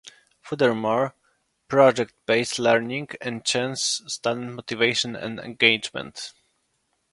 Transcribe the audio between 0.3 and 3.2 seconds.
Furthermore, project-based learning